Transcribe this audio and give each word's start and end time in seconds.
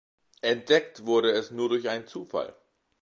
Entdeckt 0.41 1.05
wurde 1.05 1.29
es 1.29 1.51
nur 1.51 1.69
durch 1.69 1.87
einen 1.87 2.07
Zufall. 2.07 2.55